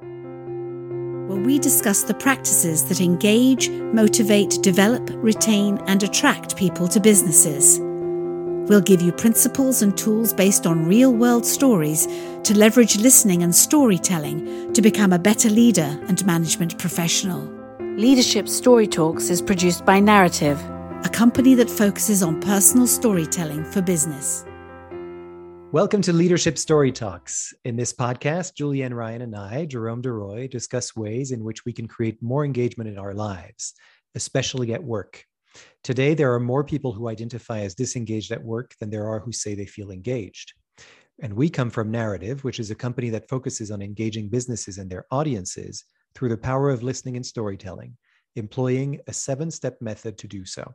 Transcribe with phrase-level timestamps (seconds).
[0.00, 7.78] where we discuss the practices that engage, motivate, develop, retain, and attract people to businesses.
[8.68, 12.06] We'll give you principles and tools based on real world stories
[12.44, 17.40] to leverage listening and storytelling to become a better leader and management professional.
[17.96, 20.58] Leadership Story Talks is produced by Narativ,
[21.04, 24.44] a company that focuses on personal storytelling for business.
[25.70, 27.52] Welcome to Leadership Story Talks.
[27.66, 31.86] In this podcast, Julienne Ryan and I, Jerome DeRoy, discuss ways in which we can
[31.86, 33.74] create more engagement in our lives,
[34.14, 35.22] especially at work.
[35.84, 39.30] Today, there are more people who identify as disengaged at work than there are who
[39.30, 40.54] say they feel engaged.
[41.20, 44.88] And we come from Narativ, which is a company that focuses on engaging businesses and
[44.88, 47.94] their audiences through the power of listening and storytelling,
[48.36, 50.74] employing a seven step method to do so.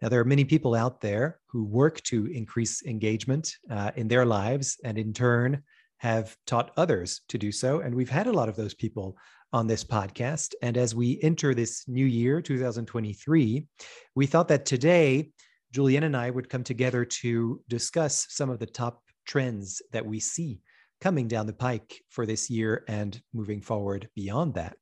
[0.00, 4.24] Now, there are many people out there who work to increase engagement uh, in their
[4.24, 5.62] lives and in turn
[5.98, 7.80] have taught others to do so.
[7.80, 9.16] And we've had a lot of those people
[9.52, 10.54] on this podcast.
[10.62, 13.66] And as we enter this new year, 2023,
[14.14, 15.30] we thought that today,
[15.72, 20.20] Julienne and I would come together to discuss some of the top trends that we
[20.20, 20.60] see
[21.00, 24.76] coming down the pike for this year and moving forward beyond that.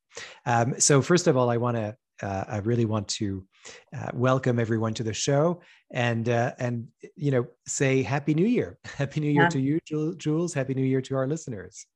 [0.45, 3.47] Um, so, first of all, I want to uh, I really want to
[3.97, 5.61] uh, welcome everyone to the show
[5.93, 9.49] and uh, and you know say Happy New Year, Happy New Year yeah.
[9.49, 10.55] to you, Jules.
[10.55, 11.87] Happy New Year to our listeners.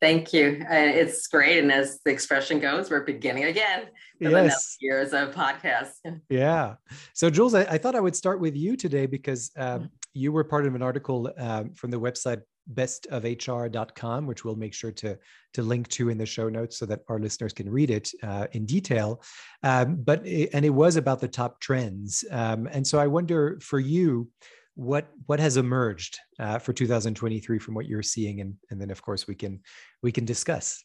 [0.00, 0.62] Thank you.
[0.62, 3.84] Uh, it's great, and as the expression goes, we're beginning again
[4.18, 4.76] for yes.
[4.80, 5.90] the years of podcast.
[6.30, 6.76] Yeah.
[7.12, 10.44] So, Jules, I, I, thought I would start with you today because um, you were
[10.44, 12.40] part of an article um, from the website
[12.74, 15.18] bestofhr.com, which we'll make sure to,
[15.54, 18.46] to link to in the show notes so that our listeners can read it uh,
[18.52, 19.22] in detail.
[19.62, 22.24] Um, but it, and it was about the top trends.
[22.30, 24.28] Um, and so I wonder for you,
[24.74, 29.02] what what has emerged uh, for 2023 from what you're seeing, and and then of
[29.02, 29.60] course we can
[30.02, 30.82] we can discuss.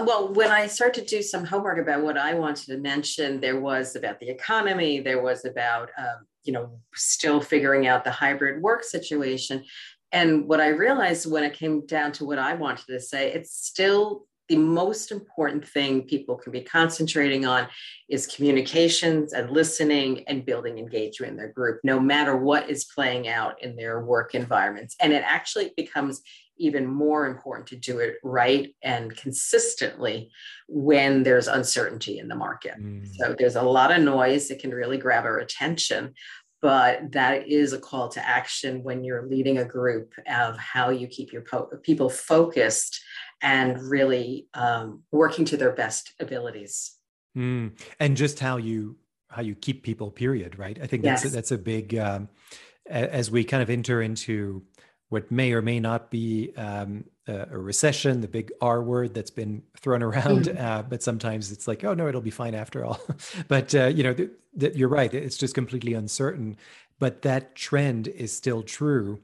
[0.00, 3.58] Well, when I started to do some homework about what I wanted to mention, there
[3.58, 8.62] was about the economy, there was about um, you know still figuring out the hybrid
[8.62, 9.64] work situation
[10.16, 13.52] and what I realized when it came down to what I wanted to say, it's
[13.52, 17.68] still the most important thing people can be concentrating on
[18.08, 23.28] is communications and listening and building engagement in their group, no matter what is playing
[23.28, 24.96] out in their work environments.
[25.02, 26.22] And it actually becomes
[26.56, 30.30] even more important to do it right and consistently
[30.66, 32.80] when there's uncertainty in the market.
[32.80, 33.06] Mm.
[33.18, 36.14] So there's a lot of noise that can really grab our attention
[36.66, 41.06] but that is a call to action when you're leading a group of how you
[41.06, 43.00] keep your po- people focused
[43.40, 46.96] and really um, working to their best abilities
[47.38, 47.70] mm.
[48.00, 48.96] and just how you
[49.28, 51.32] how you keep people period right i think that's yes.
[51.32, 52.28] a, that's a big um,
[52.90, 54.60] as we kind of enter into
[55.08, 59.30] what may or may not be um, a, a, recession, the big R word that's
[59.30, 60.46] been thrown around.
[60.46, 60.60] Mm.
[60.60, 63.00] Uh, but sometimes it's like, oh no, it'll be fine after all.
[63.48, 66.56] but uh, you know, th- th- you're right; it's just completely uncertain.
[66.98, 69.20] But that trend is still true,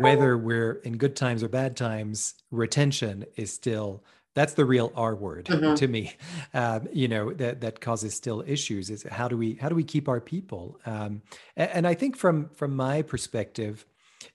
[0.00, 2.34] whether we're in good times or bad times.
[2.50, 4.02] Retention is still
[4.36, 5.74] that's the real R word mm-hmm.
[5.74, 6.14] to me.
[6.54, 8.88] Um, you know that that causes still issues.
[8.88, 10.78] Is how do we how do we keep our people?
[10.86, 11.22] Um,
[11.54, 13.84] and, and I think from from my perspective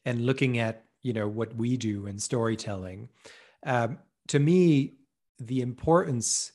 [0.06, 3.10] and looking at you know what we do in storytelling.
[3.66, 4.94] Um, to me
[5.40, 6.52] the importance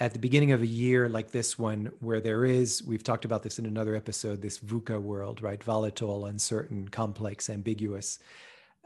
[0.00, 3.42] at the beginning of a year like this one where there is we've talked about
[3.42, 5.62] this in another episode this VUCA world right?
[5.62, 8.18] Volatile uncertain complex ambiguous.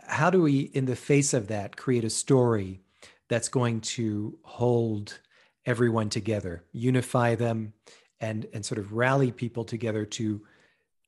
[0.07, 2.81] How do we in the face of that create a story
[3.29, 5.21] that's going to hold
[5.65, 7.73] everyone together unify them
[8.21, 10.41] and and sort of rally people together to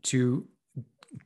[0.03, 0.47] to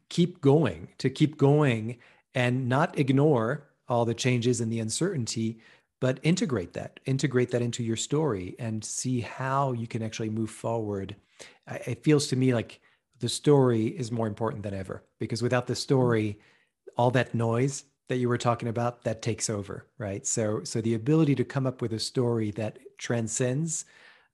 [0.08, 1.98] keep going, to keep going
[2.38, 5.59] and not ignore all the changes and the uncertainty,
[6.00, 10.49] but integrate that, integrate that into your story and see how you can actually move
[10.49, 11.16] forward.
[11.66, 12.78] It feels to me like
[13.19, 16.38] the story is more important than ever because without the story,
[16.97, 20.25] all that noise that you were talking about that takes over, right?
[20.25, 23.85] So, so the ability to come up with a story that transcends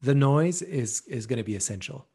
[0.02, 2.06] the noise is is going to be essential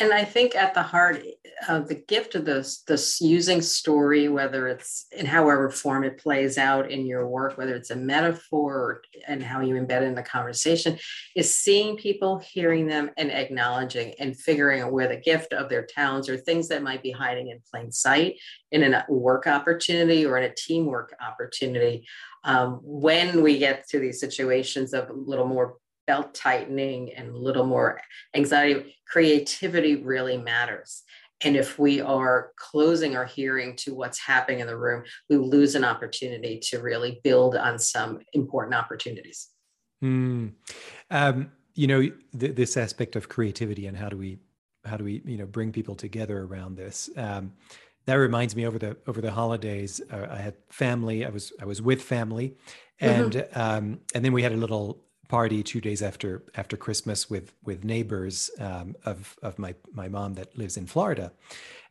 [0.00, 1.24] and I think at the heart
[1.66, 6.58] of the gift of this, this using story, whether it's in however form it plays
[6.58, 10.22] out in your work, whether it's a metaphor and how you embed it in the
[10.22, 10.98] conversation,
[11.34, 15.86] is seeing people, hearing them, and acknowledging and figuring out where the gift of their
[15.86, 18.36] talents or things that might be hiding in plain sight
[18.70, 22.06] in a work opportunity or in a teamwork opportunity.
[22.44, 25.76] Um, when we get to these situations of a little more
[26.08, 28.00] belt tightening and a little more
[28.34, 31.04] anxiety, creativity really matters.
[31.44, 35.76] and if we are closing our hearing to what's happening in the room, we lose
[35.76, 39.48] an opportunity to really build on some important opportunities.
[40.02, 40.54] Mm.
[41.10, 42.00] Um, you know,
[42.36, 44.38] th- this aspect of creativity and how do we
[44.84, 47.08] how do we you know bring people together around this?
[47.16, 47.52] Um,
[48.06, 51.24] that reminds me over the over the holidays, uh, I had family.
[51.24, 52.56] I was I was with family,
[53.00, 53.60] and mm-hmm.
[53.60, 57.84] um, and then we had a little party two days after after Christmas with with
[57.84, 61.32] neighbors um, of of my my mom that lives in Florida,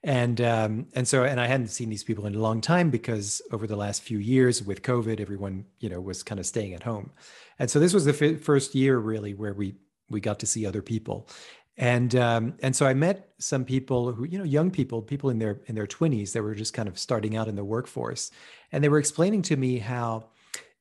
[0.04, 3.42] and um, and so and I hadn't seen these people in a long time because
[3.52, 6.84] over the last few years with COVID, everyone you know was kind of staying at
[6.84, 7.12] home,
[7.60, 9.76] and so this was the f- first year really where we
[10.10, 11.30] we got to see other people,
[11.78, 15.40] and um, and so I met some people who you know young people, people in
[15.40, 18.32] their in their twenties that were just kind of starting out in the workforce,
[18.72, 20.26] and they were explaining to me how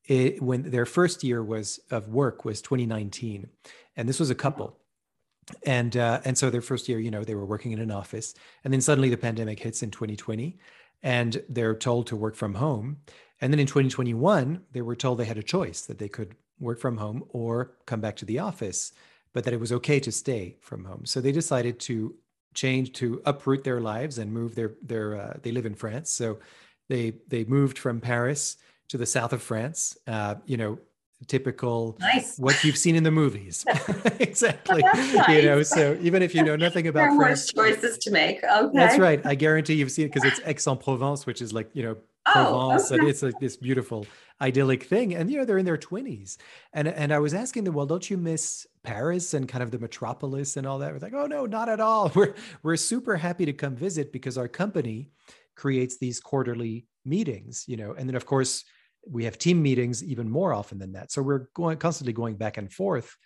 [0.06, 3.48] it, when their first year was of work was 2019,
[3.96, 4.78] and this was a couple,
[5.64, 8.34] and uh, and so their first year, you know, they were working in an office,
[8.64, 10.58] and then suddenly the pandemic hits in 2020,
[11.02, 12.98] and they're told to work from home,
[13.40, 16.78] and then in 2021 they were told they had a choice that they could work
[16.78, 18.92] from home or come back to the office,
[19.32, 21.04] but that it was okay to stay from home.
[21.04, 22.14] So they decided to
[22.54, 26.38] change to uproot their lives and move their their uh, they live in France, so
[26.88, 28.56] they they moved from Paris
[28.88, 29.96] to the south of France.
[30.06, 30.78] Uh, you know,
[31.26, 32.38] typical nice.
[32.38, 33.64] what you've seen in the movies.
[34.20, 34.82] exactly.
[34.82, 35.28] nice.
[35.28, 38.42] You know, so even if you know nothing about there France, choices to make.
[38.44, 38.70] Okay.
[38.76, 39.24] That's right.
[39.24, 41.96] I guarantee you've seen it because it's Aix-en-Provence, which is like you know
[42.26, 43.00] oh, Provence, okay.
[43.00, 44.06] and it's like this beautiful
[44.40, 45.14] idyllic thing.
[45.14, 46.38] And you know, they're in their twenties,
[46.72, 49.78] and and I was asking them, well, don't you miss Paris and kind of the
[49.78, 50.92] metropolis and all that?
[50.92, 52.12] We're like, oh no, not at all.
[52.14, 55.10] We're we're super happy to come visit because our company
[55.54, 58.64] creates these quarterly meetings, you know, and then of course
[59.08, 61.12] we have team meetings even more often than that.
[61.12, 63.16] So we're going constantly going back and forth.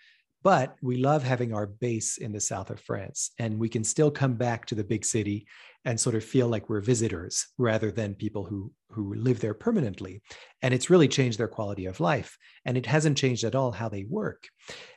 [0.43, 4.11] But we love having our base in the south of France, and we can still
[4.11, 5.47] come back to the big city
[5.85, 10.23] and sort of feel like we're visitors rather than people who who live there permanently.
[10.63, 13.91] And it's really changed their quality of life, and it hasn't changed at all how
[13.91, 14.49] they work.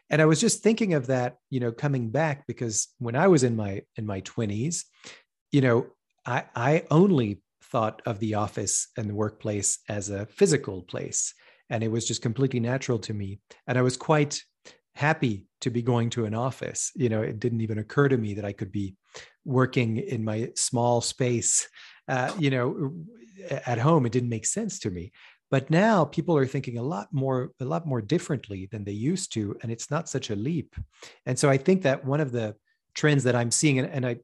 [0.10, 3.44] And I was just thinking of that, you know, coming back because when I was
[3.44, 4.86] in my in my twenties,
[5.52, 5.88] you know,
[6.26, 7.42] I I only
[7.74, 11.34] thought of the office and the workplace as a physical place.
[11.72, 13.40] And it was just completely natural to me.
[13.68, 14.42] And I was quite
[14.96, 16.92] happy to be going to an office.
[16.96, 18.96] You know, it didn't even occur to me that I could be
[19.44, 21.68] working in my small space,
[22.08, 22.94] uh, you know,
[23.50, 24.06] at home.
[24.06, 25.12] It didn't make sense to me.
[25.50, 29.34] But now people are thinking a lot more, a lot more differently than they used
[29.34, 30.76] to, and it's not such a leap.
[31.26, 32.56] And so I think that one of the
[32.94, 34.18] trends that I'm seeing, and, and I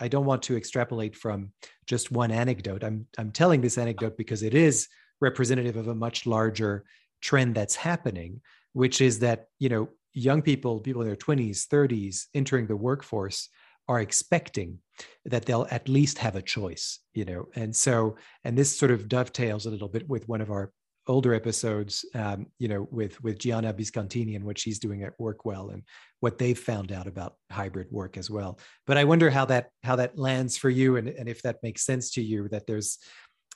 [0.00, 1.52] I don't want to extrapolate from
[1.86, 2.84] just one anecdote.
[2.84, 4.88] I'm I'm telling this anecdote because it is
[5.20, 6.84] representative of a much larger
[7.20, 8.40] trend that's happening,
[8.72, 13.48] which is that you know young people, people in their 20s, 30s, entering the workforce
[13.88, 14.78] are expecting
[15.24, 17.48] that they'll at least have a choice, you know.
[17.54, 20.72] And so, and this sort of dovetails a little bit with one of our
[21.08, 25.70] older episodes, um, you know, with with Gianna Biscontini and what she's doing at Workwell
[25.70, 25.82] and
[26.20, 28.58] what they've found out about hybrid work as well.
[28.86, 31.84] But I wonder how that how that lands for you, and and if that makes
[31.84, 32.98] sense to you that there's,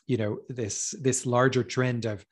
[0.07, 2.25] you know, this this larger trend of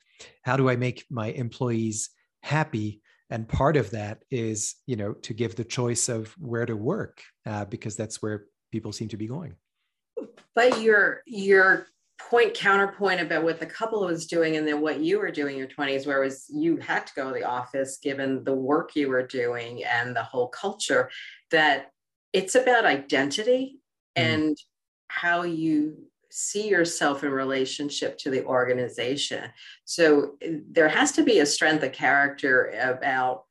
[0.43, 2.09] how do I make my employees
[2.43, 6.75] happy, and part of that is you know to give the choice of where to
[6.75, 9.55] work uh, because that's where people seem to be going.
[10.55, 11.87] But you're you're
[12.29, 15.59] point counterpoint about what the couple was doing and then what you were doing in
[15.59, 19.09] your 20s where was you had to go to the office given the work you
[19.09, 21.09] were doing and the whole culture
[21.49, 21.91] that
[22.33, 23.79] it's about identity
[24.17, 24.23] mm.
[24.23, 24.57] and
[25.07, 25.97] how you
[26.29, 29.49] see yourself in relationship to the organization
[29.83, 30.37] so
[30.69, 33.43] there has to be a strength of character about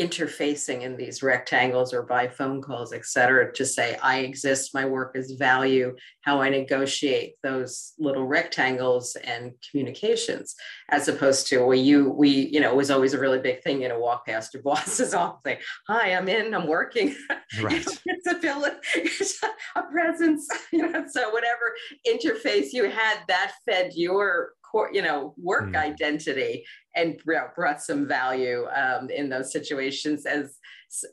[0.00, 4.86] interfacing in these rectangles or by phone calls, et cetera, to say, I exist, my
[4.86, 10.54] work is value, how I negotiate those little rectangles and communications,
[10.88, 13.82] as opposed to where you, we, you know, it was always a really big thing,
[13.82, 17.14] you know, walk past your boss's office, say, hi, I'm in, I'm working.
[17.60, 17.86] Right.
[18.06, 19.42] it's a bill, it's
[19.76, 21.74] a presence, you know, so whatever
[22.08, 24.52] interface you had, that fed your
[24.92, 25.76] you know work mm.
[25.76, 26.64] identity
[26.94, 27.20] and
[27.54, 30.58] brought some value um, in those situations as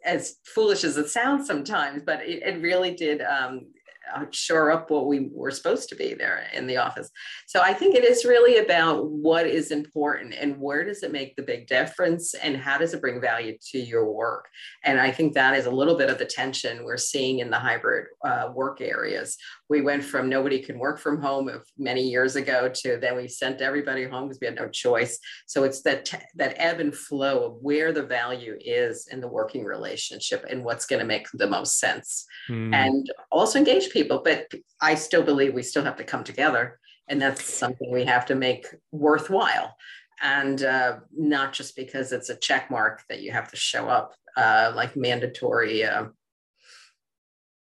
[0.03, 3.67] as foolish as it sounds sometimes but it, it really did um,
[4.13, 7.11] uh, shore up what we were supposed to be there in the office.
[7.47, 11.35] So I think it is really about what is important and where does it make
[11.35, 14.47] the big difference and how does it bring value to your work.
[14.83, 17.59] And I think that is a little bit of the tension we're seeing in the
[17.59, 19.37] hybrid uh, work areas
[19.69, 23.61] we went from nobody can work from home many years ago to then we sent
[23.61, 25.19] everybody home because we had no choice.
[25.45, 29.63] So it's that that ebb and flow of where the value is in the working
[29.63, 32.73] relationship and what's going to make the most sense, mm.
[32.73, 34.21] and also engage people.
[34.23, 34.47] But
[34.81, 38.35] I still believe we still have to come together, and that's something we have to
[38.35, 39.75] make worthwhile
[40.21, 44.13] and uh, not just because it's a check mark that you have to show up
[44.35, 46.05] uh, like mandatory uh,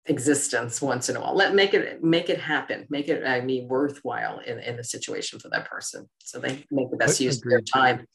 [0.07, 1.35] existence once in a while.
[1.35, 2.87] Let make it make it happen.
[2.91, 6.91] Make it I mean worthwhile in in the situation for that person, so they make
[6.91, 7.55] the best use Agreed.
[7.55, 8.07] of their time.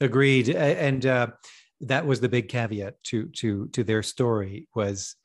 [0.00, 1.26] Agreed, and uh,
[1.82, 5.16] that was the big caveat to to to their story was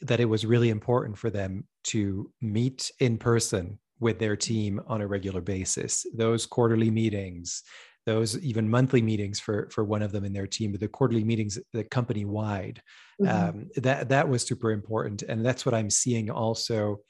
[0.00, 5.00] that it was really important for them to meet in person with their team on
[5.00, 6.04] a regular basis.
[6.14, 7.62] Those quarterly meetings,
[8.06, 11.24] those even monthly meetings for for one of them in their team, but the quarterly
[11.24, 12.82] meetings, the company wide,
[13.20, 13.58] mm-hmm.
[13.58, 17.00] um, that that was super important, and that's what I'm seeing also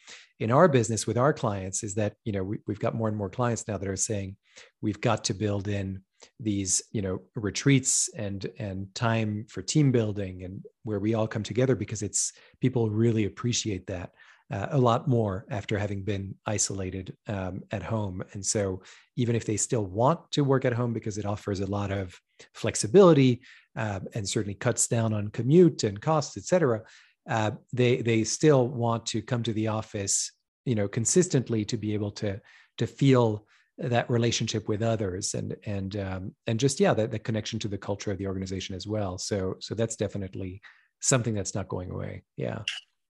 [0.41, 3.17] in our business with our clients is that you know we, we've got more and
[3.17, 4.37] more clients now that are saying
[4.81, 6.01] we've got to build in
[6.41, 11.43] these you know retreats and and time for team building and where we all come
[11.43, 14.11] together because it's people really appreciate that
[14.53, 18.23] uh, a lot more after having been isolated um, at home.
[18.33, 18.83] And so,
[19.17, 22.19] even if they still want to work at home because it offers a lot of
[22.53, 23.41] flexibility
[23.77, 26.83] uh, and certainly cuts down on commute and costs, et cetera,
[27.29, 30.33] uh, they they still want to come to the office,
[30.65, 32.41] you know, consistently to be able to
[32.79, 33.47] to feel
[33.79, 37.79] that relationship with others and and um, and just yeah that, that connection to the
[37.79, 39.19] culture of the organization as well.
[39.19, 40.61] So so that's definitely
[41.01, 42.25] something that's not going away.
[42.37, 42.61] Yeah.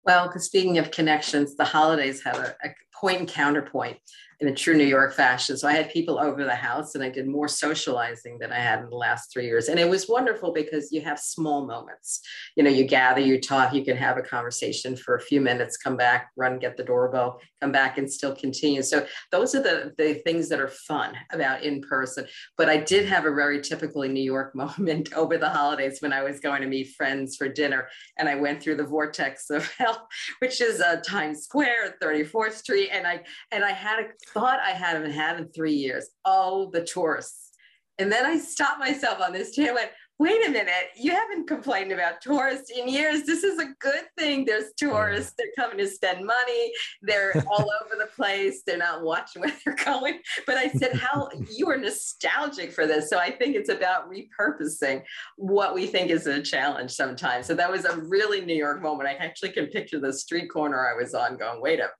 [0.04, 3.98] Well, because speaking of connections, the holidays have a, a point and counterpoint
[4.42, 5.56] in a true New York fashion.
[5.56, 8.80] So I had people over the house and I did more socializing than I had
[8.80, 9.68] in the last three years.
[9.68, 12.20] And it was wonderful because you have small moments.
[12.56, 15.76] You know, you gather, you talk, you can have a conversation for a few minutes,
[15.76, 18.82] come back, run, get the doorbell, come back and still continue.
[18.82, 22.26] So those are the, the things that are fun about in person.
[22.58, 26.24] But I did have a very typically New York moment over the holidays when I
[26.24, 27.86] was going to meet friends for dinner.
[28.18, 30.08] And I went through the vortex of hell,
[30.40, 32.88] which is uh, Times Square, 34th Street.
[32.90, 33.20] And I,
[33.52, 36.08] and I had a thought I hadn't had in three years.
[36.24, 37.50] Oh, the tourists.
[37.98, 39.90] And then I stopped myself on this chair and went,
[40.22, 43.24] wait a minute, you haven't complained about tourists in years.
[43.24, 44.44] This is a good thing.
[44.44, 45.34] There's tourists.
[45.36, 46.72] They're coming to spend money.
[47.02, 48.62] They're all over the place.
[48.64, 50.20] They're not watching where they're going.
[50.46, 53.10] But I said, how you are nostalgic for this.
[53.10, 55.02] So I think it's about repurposing
[55.36, 57.46] what we think is a challenge sometimes.
[57.46, 59.08] So that was a really New York moment.
[59.08, 61.94] I actually can picture the street corner I was on going, wait up,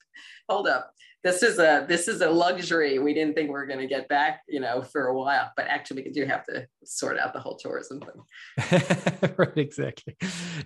[0.49, 0.93] hold up
[1.25, 4.09] this is a this is a luxury we didn't think we are going to get
[4.09, 7.41] back you know for a while but actually we do have to sort out the
[7.41, 10.17] whole tourism thing right exactly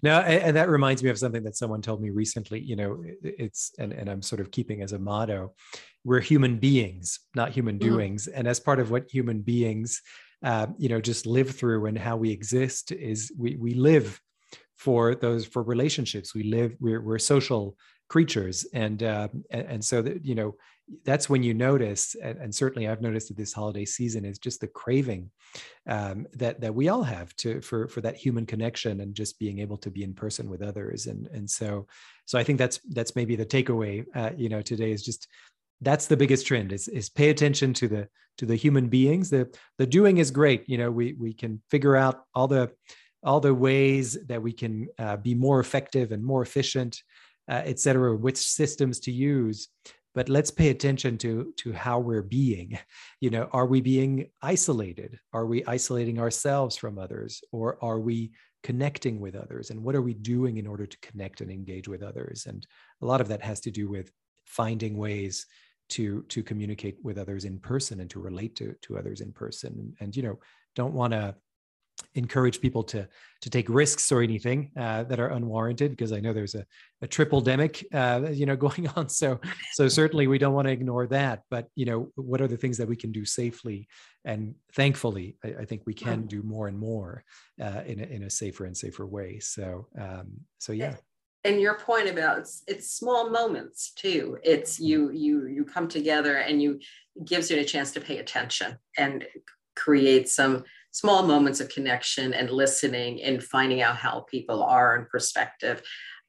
[0.03, 3.03] now and, and, that reminds me of something that someone told me recently you know
[3.23, 5.53] it's and, and i'm sort of keeping as a motto
[6.05, 7.91] we're human beings not human mm-hmm.
[7.91, 8.39] doings mm-hmm.
[8.39, 10.01] and as part of what human beings
[10.45, 14.21] uh, you know just live through and how we exist is we we live
[14.77, 17.77] for those for relationships we live we're, we're social
[18.09, 18.67] creatures.
[18.73, 20.57] And uh, and, and, so that you know
[21.05, 24.61] that's when you notice and, and, certainly i've noticed that this holiday season is just
[24.61, 25.29] the craving
[25.89, 29.59] um, that that we all have to for for that human connection and just being
[29.59, 31.07] able to be in person with others.
[31.07, 31.87] And and so
[32.25, 35.27] so i think that's that's maybe the takeaway uh, you know today is just
[35.81, 38.09] that's the biggest trend is is pay attention to the
[38.39, 39.31] to the human beings.
[39.31, 39.49] The
[39.79, 40.69] the doing is great.
[40.69, 42.71] You know we we can figure out all the
[43.23, 47.03] all the ways that we can uh, be more effective and more efficient
[47.49, 49.69] uh, et cetera, which systems to use.
[50.15, 52.79] But let's pay attention to, to how we're being.
[53.21, 55.19] You know, are we being isolated?
[55.33, 57.43] Are we isolating ourselves from others?
[57.51, 59.71] Or are we connecting with others?
[59.71, 62.45] And what are we doing in order to connect and engage with others?
[62.47, 62.67] And
[63.01, 64.13] a lot of that has to do with
[64.45, 65.47] finding ways
[65.89, 69.75] to to communicate with others in person and to relate to to others in person
[69.79, 70.39] and, and you know
[70.75, 71.35] don't want to
[72.15, 73.09] encourage people to
[73.43, 76.65] to take risks or anything uh, that are unwarranted because I know there's a,
[77.03, 79.09] a triple demic uh, you know going on.
[79.09, 79.41] So
[79.73, 82.79] so certainly we don't want to ignore that but you know what are the things
[82.79, 83.89] that we can do safely
[84.25, 87.25] and thankfully I, I think we can do more and more
[87.61, 89.39] uh, in, a, in a safer and safer way.
[89.39, 90.97] So um, so yeah.
[91.45, 94.39] And your point about it's, it's small moments too.
[94.43, 96.81] It's you you you come together and you
[97.25, 99.25] gives you a chance to pay attention and
[99.77, 100.65] create some
[100.97, 105.83] small moments of connection and listening and finding out how people are in perspective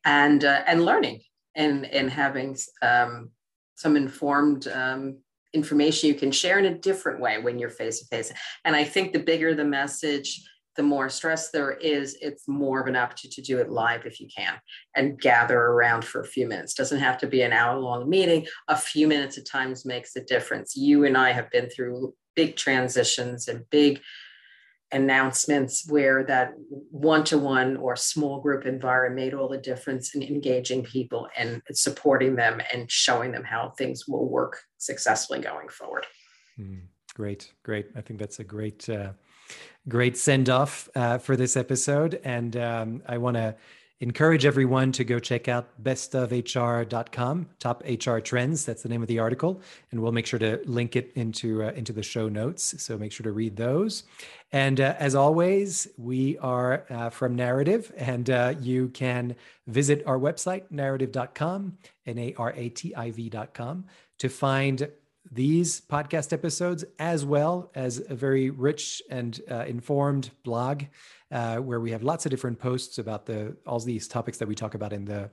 [0.04, 1.22] and uh, and learning
[1.56, 3.30] and and having um,
[3.76, 5.18] some informed um,
[5.54, 8.32] information you can share in a different way when you're face to face
[8.66, 10.42] and i think the bigger the message
[10.76, 14.20] the more stress there is, it's more of an opportunity to do it live if
[14.20, 14.54] you can
[14.96, 16.76] and gather around for a few minutes.
[16.76, 18.46] Doesn't have to be an hour long meeting.
[18.68, 20.78] A few minutes at times makes a difference.
[20.78, 24.02] You and I have been through big transitions and big
[24.92, 26.54] announcements where that
[26.92, 32.62] one-to-one or small group environment made all the difference in engaging people and supporting them
[32.74, 36.06] and showing them how things will work successfully going forward.
[36.60, 37.88] Mm, great, great.
[37.96, 39.12] I think that's a great, uh,
[39.90, 42.20] great send off uh, for this episode.
[42.24, 43.56] And um, I want to
[44.00, 49.18] encourage everyone to go check out bestofhr.com top hr trends that's the name of the
[49.18, 49.62] article
[49.92, 53.12] and we'll make sure to link it into uh, into the show notes so make
[53.12, 54.04] sure to read those.
[54.52, 59.36] And uh, as always we are uh, from Narativ and uh, you can
[59.68, 63.86] visit our website narativ.com n-a-r-a-t-i-v.com
[64.20, 64.90] to find
[65.32, 70.84] these podcast episodes as well as a very rich and uh, informed blog
[71.32, 74.56] uh, where we have lots of different posts about the all these topics that we
[74.56, 75.30] talk about in the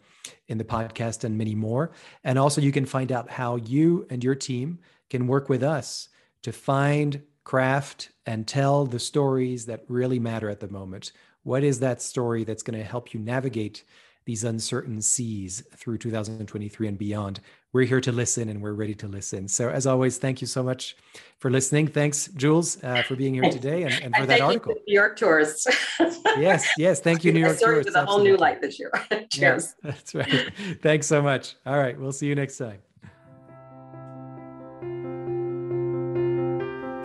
[0.48, 1.92] in the podcast and many more.
[2.24, 6.08] And also, you can find out how you and your team can work with us
[6.42, 11.12] to find, craft, and tell the stories that really matter at the moment.
[11.42, 13.84] What is that story that's going to help you navigate
[14.24, 17.40] these uncertain seas through 2023 and beyond.
[17.74, 19.48] We're here to listen and we're ready to listen.
[19.48, 20.96] So, as always, thank you so much
[21.40, 21.88] for listening.
[21.88, 24.74] Thanks, Jules, uh, for being here today and, and for and that article.
[24.86, 25.66] New York tourists.
[26.38, 27.00] yes, yes.
[27.00, 27.92] Thank you, New York tourists.
[27.92, 28.92] with a whole new light this year.
[29.28, 29.34] Cheers.
[29.36, 30.52] Yes, that's right.
[30.82, 31.56] Thanks so much.
[31.66, 31.98] All right.
[31.98, 32.78] We'll see you next time.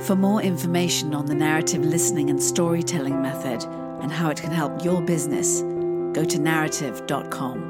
[0.06, 3.64] For more information on the Narativ listening and storytelling method
[4.04, 5.62] and how it can help your business,
[6.14, 7.69] go to narativ.com.